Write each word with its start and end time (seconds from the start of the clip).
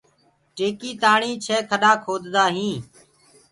ٽيڪيٚ 0.55 0.99
تآڻي 1.01 1.31
ڇي 1.45 1.57
کڏآ 1.69 1.91
کودآ 2.03 2.45
هينٚ 2.55 2.81